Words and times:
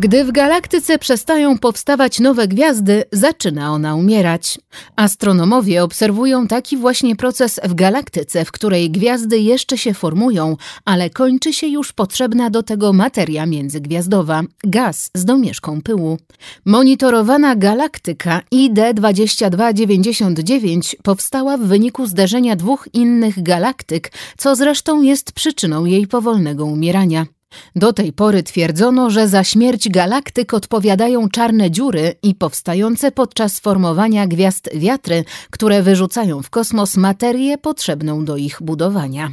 Gdy 0.00 0.24
w 0.24 0.32
galaktyce 0.32 0.98
przestają 0.98 1.58
powstawać 1.58 2.20
nowe 2.20 2.48
gwiazdy, 2.48 3.04
zaczyna 3.12 3.72
ona 3.72 3.94
umierać. 3.94 4.58
Astronomowie 4.96 5.84
obserwują 5.84 6.46
taki 6.46 6.76
właśnie 6.76 7.16
proces 7.16 7.60
w 7.64 7.74
galaktyce, 7.74 8.44
w 8.44 8.52
której 8.52 8.90
gwiazdy 8.90 9.38
jeszcze 9.38 9.78
się 9.78 9.94
formują, 9.94 10.56
ale 10.84 11.10
kończy 11.10 11.52
się 11.52 11.66
już 11.66 11.92
potrzebna 11.92 12.50
do 12.50 12.62
tego 12.62 12.92
materia 12.92 13.46
międzygwiazdowa 13.46 14.42
gaz 14.64 15.10
z 15.14 15.24
domieszką 15.24 15.82
pyłu. 15.82 16.18
Monitorowana 16.64 17.56
galaktyka 17.56 18.40
ID 18.50 18.80
2299 18.94 20.96
powstała 21.02 21.56
w 21.56 21.60
wyniku 21.60 22.06
zderzenia 22.06 22.56
dwóch 22.56 22.88
innych 22.92 23.42
galaktyk, 23.42 24.12
co 24.36 24.56
zresztą 24.56 25.02
jest 25.02 25.32
przyczyną 25.32 25.84
jej 25.84 26.06
powolnego 26.06 26.64
umierania. 26.64 27.26
Do 27.76 27.92
tej 27.92 28.12
pory 28.12 28.42
twierdzono, 28.42 29.10
że 29.10 29.28
za 29.28 29.44
śmierć 29.44 29.88
galaktyk 29.88 30.54
odpowiadają 30.54 31.28
czarne 31.28 31.70
dziury 31.70 32.14
i 32.22 32.34
powstające 32.34 33.12
podczas 33.12 33.60
formowania 33.60 34.26
gwiazd 34.26 34.70
wiatry, 34.74 35.24
które 35.50 35.82
wyrzucają 35.82 36.42
w 36.42 36.50
kosmos 36.50 36.96
materię 36.96 37.58
potrzebną 37.58 38.24
do 38.24 38.36
ich 38.36 38.58
budowania. 38.60 39.30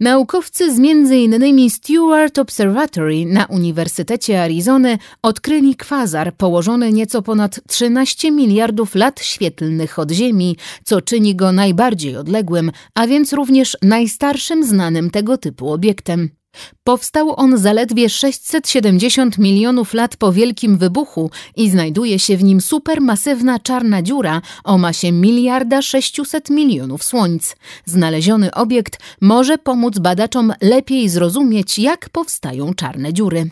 Naukowcy 0.00 0.74
z 0.74 0.78
m.in. 0.78 1.70
Stewart 1.70 2.38
Observatory 2.38 3.26
na 3.26 3.46
Uniwersytecie 3.46 4.42
Arizony 4.42 4.98
odkryli 5.22 5.76
kwazar 5.76 6.34
położony 6.36 6.92
nieco 6.92 7.22
ponad 7.22 7.60
13 7.68 8.30
miliardów 8.30 8.94
lat 8.94 9.20
świetlnych 9.20 9.98
od 9.98 10.10
Ziemi, 10.10 10.56
co 10.84 11.00
czyni 11.00 11.36
go 11.36 11.52
najbardziej 11.52 12.16
odległym, 12.16 12.72
a 12.94 13.06
więc 13.06 13.32
również 13.32 13.76
najstarszym 13.82 14.64
znanym 14.64 15.10
tego 15.10 15.38
typu 15.38 15.72
obiektem. 15.72 16.39
Powstał 16.84 17.34
on 17.36 17.58
zaledwie 17.58 18.08
670 18.08 19.38
milionów 19.38 19.94
lat 19.94 20.16
po 20.16 20.32
Wielkim 20.32 20.78
Wybuchu 20.78 21.30
i 21.56 21.70
znajduje 21.70 22.18
się 22.18 22.36
w 22.36 22.44
nim 22.44 22.60
supermasywna 22.60 23.58
czarna 23.58 24.02
dziura 24.02 24.42
o 24.64 24.78
masie 24.78 25.12
miliarda 25.12 25.82
600 25.82 26.50
milionów 26.50 27.04
słońc. 27.04 27.56
Znaleziony 27.84 28.54
obiekt 28.54 28.98
może 29.20 29.58
pomóc 29.58 29.98
badaczom 29.98 30.52
lepiej 30.60 31.08
zrozumieć, 31.08 31.78
jak 31.78 32.08
powstają 32.08 32.74
czarne 32.74 33.12
dziury. 33.12 33.50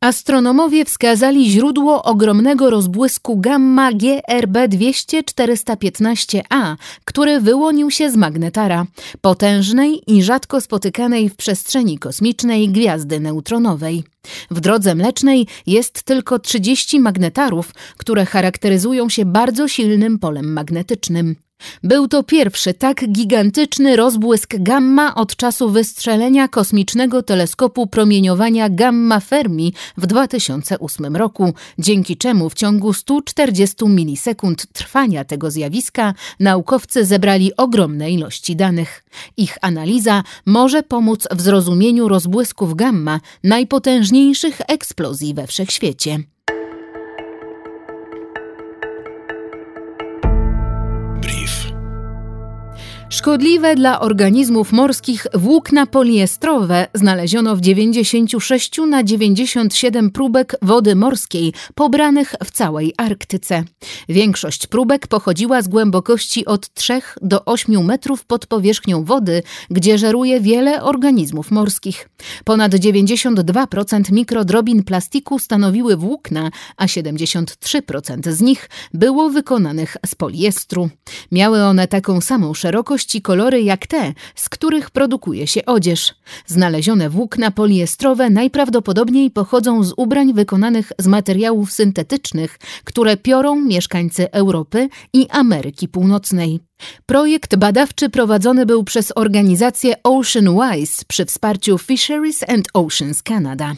Astronomowie 0.00 0.84
wskazali 0.84 1.50
źródło 1.50 2.02
ogromnego 2.02 2.70
rozbłysku 2.70 3.36
gamma 3.36 3.92
GRB 3.92 4.68
200-415A, 4.68 6.76
który 7.04 7.40
wyłonił 7.40 7.90
się 7.90 8.10
z 8.10 8.16
magnetara, 8.16 8.86
potężnej 9.20 10.02
i 10.06 10.22
rzadko 10.22 10.60
spotykanej 10.60 11.28
w 11.28 11.36
przestrzeni 11.36 11.98
kosmicznej 11.98 12.68
gwiazdy 12.68 13.20
neutronowej. 13.20 14.04
W 14.50 14.60
drodze 14.60 14.94
mlecznej 14.94 15.46
jest 15.66 16.02
tylko 16.02 16.38
30 16.38 17.00
magnetarów, 17.00 17.74
które 17.96 18.26
charakteryzują 18.26 19.08
się 19.08 19.24
bardzo 19.24 19.68
silnym 19.68 20.18
polem 20.18 20.52
magnetycznym. 20.52 21.36
Był 21.82 22.08
to 22.08 22.22
pierwszy 22.22 22.74
tak 22.74 23.12
gigantyczny 23.12 23.96
rozbłysk 23.96 24.54
gamma 24.58 25.14
od 25.14 25.36
czasu 25.36 25.70
wystrzelenia 25.70 26.48
kosmicznego 26.48 27.22
teleskopu 27.22 27.86
promieniowania 27.86 28.68
Gamma 28.68 29.20
Fermi 29.20 29.74
w 29.96 30.06
2008 30.06 31.16
roku, 31.16 31.54
dzięki 31.78 32.16
czemu 32.16 32.50
w 32.50 32.54
ciągu 32.54 32.92
140 32.92 33.88
milisekund 33.88 34.66
trwania 34.72 35.24
tego 35.24 35.50
zjawiska 35.50 36.14
naukowcy 36.40 37.04
zebrali 37.04 37.56
ogromne 37.56 38.10
ilości 38.10 38.56
danych. 38.56 39.04
Ich 39.36 39.58
analiza 39.60 40.22
może 40.46 40.82
pomóc 40.82 41.28
w 41.30 41.40
zrozumieniu 41.40 42.08
rozbłysków 42.08 42.74
gamma, 42.74 43.20
najpotężniejszych 43.44 44.60
eksplozji 44.68 45.34
we 45.34 45.46
wszechświecie. 45.46 46.33
Szkodliwe 53.24 53.76
dla 53.76 54.00
organizmów 54.00 54.72
morskich 54.72 55.26
włókna 55.34 55.86
poliestrowe 55.86 56.86
znaleziono 56.94 57.56
w 57.56 57.60
96 57.60 58.78
na 58.88 59.02
97 59.02 60.10
próbek 60.10 60.56
wody 60.62 60.94
morskiej 60.94 61.52
pobranych 61.74 62.34
w 62.44 62.50
całej 62.50 62.94
Arktyce. 62.96 63.64
Większość 64.08 64.66
próbek 64.66 65.06
pochodziła 65.06 65.62
z 65.62 65.68
głębokości 65.68 66.46
od 66.46 66.74
3 66.74 67.00
do 67.22 67.44
8 67.44 67.84
metrów 67.84 68.24
pod 68.24 68.46
powierzchnią 68.46 69.04
wody, 69.04 69.42
gdzie 69.70 69.98
żeruje 69.98 70.40
wiele 70.40 70.82
organizmów 70.82 71.50
morskich. 71.50 72.08
Ponad 72.44 72.72
92% 72.72 74.12
mikrodrobin 74.12 74.82
plastiku 74.82 75.38
stanowiły 75.38 75.96
włókna, 75.96 76.50
a 76.76 76.86
73% 76.86 78.32
z 78.32 78.40
nich 78.40 78.70
było 78.94 79.30
wykonanych 79.30 79.96
z 80.06 80.14
poliestru. 80.14 80.90
Miały 81.32 81.62
one 81.62 81.88
taką 81.88 82.20
samą 82.20 82.54
szerokość 82.54 83.13
kolory 83.22 83.62
jak 83.62 83.86
te, 83.86 84.12
z 84.34 84.48
których 84.48 84.90
produkuje 84.90 85.46
się 85.46 85.64
odzież. 85.64 86.14
Znalezione 86.46 87.10
włókna 87.10 87.50
poliestrowe 87.50 88.30
najprawdopodobniej 88.30 89.30
pochodzą 89.30 89.84
z 89.84 89.94
ubrań 89.96 90.32
wykonanych 90.32 90.92
z 90.98 91.06
materiałów 91.06 91.72
syntetycznych, 91.72 92.58
które 92.84 93.16
piorą 93.16 93.60
mieszkańcy 93.60 94.30
Europy 94.32 94.88
i 95.12 95.26
Ameryki 95.30 95.88
Północnej. 95.88 96.60
Projekt 97.06 97.56
badawczy 97.56 98.08
prowadzony 98.08 98.66
był 98.66 98.84
przez 98.84 99.12
organizację 99.16 99.94
Oceanwise 100.02 101.04
przy 101.08 101.24
wsparciu 101.24 101.78
Fisheries 101.78 102.48
and 102.48 102.68
Oceans 102.74 103.22
Canada. 103.22 103.74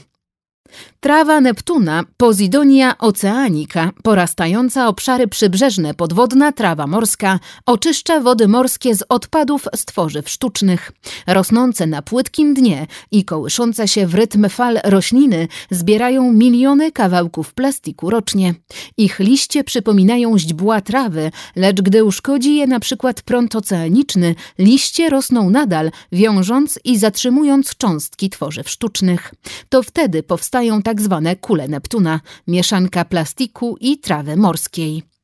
Trawa 1.00 1.40
Neptuna, 1.40 2.04
Posidonia 2.16 2.98
oceanica, 2.98 3.90
porastająca 4.02 4.88
obszary 4.88 5.28
przybrzeżne, 5.28 5.94
podwodna 5.94 6.52
trawa 6.52 6.86
morska, 6.86 7.40
oczyszcza 7.66 8.20
wody 8.20 8.48
morskie 8.48 8.94
z 8.94 9.04
odpadów 9.08 9.64
z 9.74 9.84
tworzyw 9.84 10.30
sztucznych. 10.30 10.92
Rosnące 11.26 11.86
na 11.86 12.02
płytkim 12.02 12.54
dnie 12.54 12.86
i 13.10 13.24
kołyszące 13.24 13.88
się 13.88 14.06
w 14.06 14.14
rytm 14.14 14.48
fal 14.48 14.80
rośliny 14.84 15.48
zbierają 15.70 16.32
miliony 16.32 16.92
kawałków 16.92 17.54
plastiku 17.54 18.10
rocznie. 18.10 18.54
Ich 18.96 19.18
liście 19.18 19.64
przypominają 19.64 20.38
źdźbła 20.38 20.80
trawy, 20.80 21.30
lecz 21.56 21.82
gdy 21.82 22.04
uszkodzi 22.04 22.56
je 22.56 22.66
na 22.66 22.80
przykład 22.80 23.22
prąd 23.22 23.56
oceaniczny, 23.56 24.34
liście 24.58 25.10
rosną 25.10 25.50
nadal, 25.50 25.90
wiążąc 26.12 26.78
i 26.84 26.98
zatrzymując 26.98 27.76
cząstki 27.76 28.30
tworzyw 28.30 28.70
sztucznych. 28.70 29.34
To 29.68 29.82
wtedy 29.82 30.22
powstają 30.22 30.55
tak 30.82 31.00
zwane 31.00 31.36
kule 31.36 31.68
Neptuna, 31.68 32.20
mieszanka 32.46 33.04
plastiku 33.04 33.76
i 33.80 33.98
trawy 33.98 34.36
morskiej. 34.36 35.15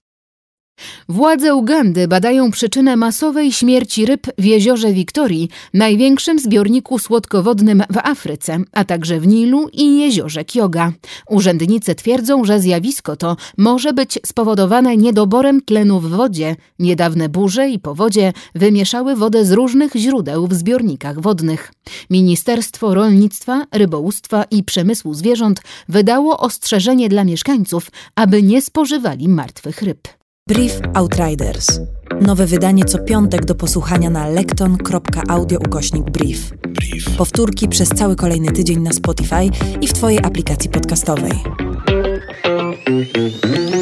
Władze 1.09 1.55
Ugandy 1.55 2.09
badają 2.09 2.51
przyczynę 2.51 2.97
masowej 2.97 3.53
śmierci 3.53 4.07
ryb 4.07 4.27
w 4.39 4.45
jeziorze 4.45 4.93
Wiktorii, 4.93 5.49
największym 5.75 6.39
zbiorniku 6.39 6.99
słodkowodnym 6.99 7.83
w 7.91 7.99
Afryce, 7.99 8.59
a 8.73 8.85
także 8.85 9.21
w 9.21 9.27
Nilu 9.27 9.69
i 9.73 9.99
jeziorze 9.99 10.45
Kyoga. 10.45 10.93
Urzędnicy 11.29 11.95
twierdzą, 11.95 12.45
że 12.45 12.61
zjawisko 12.61 13.17
to 13.17 13.37
może 13.59 13.93
być 13.93 14.19
spowodowane 14.27 14.97
niedoborem 14.97 15.61
tlenu 15.61 16.01
w 16.01 16.09
wodzie. 16.09 16.57
Niedawne 16.79 17.29
burze 17.29 17.69
i 17.69 17.79
powodzie 17.79 18.33
wymieszały 18.55 19.17
wodę 19.17 19.45
z 19.45 19.53
różnych 19.53 19.93
źródeł 19.97 20.47
w 20.47 20.55
zbiornikach 20.55 21.21
wodnych. 21.21 21.73
Ministerstwo 22.11 22.95
Rolnictwa, 22.95 23.67
Rybołówstwa 23.73 24.45
i 24.51 24.65
Przemysłu 24.65 25.15
Zwierząt 25.15 25.63
wydało 25.89 26.39
ostrzeżenie 26.39 27.09
dla 27.09 27.25
mieszkańców, 27.25 27.91
aby 28.15 28.43
nie 28.43 28.63
spożywali 28.63 29.29
martwych 29.29 29.83
ryb. 29.83 30.22
Brief 30.49 30.81
Outriders. 30.95 31.81
Nowe 32.21 32.47
wydanie 32.47 32.85
co 32.85 32.99
piątek 32.99 33.45
do 33.45 33.55
posłuchania 33.55 34.11
na 34.11 34.29
lekton.audio 34.29 35.59
ukośnik 35.59 36.11
brief. 36.11 36.51
brief. 36.51 37.17
Powtórki 37.17 37.69
przez 37.69 37.89
cały 37.89 38.17
kolejny 38.17 38.53
tydzień 38.53 38.81
na 38.81 38.93
Spotify 38.93 39.51
i 39.81 39.87
w 39.89 39.93
Twojej 39.93 40.19
aplikacji 40.19 40.71
podcastowej. 40.71 41.33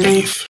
Brief. 0.01 0.39